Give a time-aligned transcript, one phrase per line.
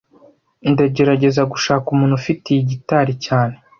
[0.71, 3.55] Ndagerageza gushaka umuntu ufite iyi gitari cyane